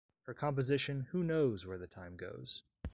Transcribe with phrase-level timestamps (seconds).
[0.23, 2.63] Her composition Who Knows Where the Time Goes?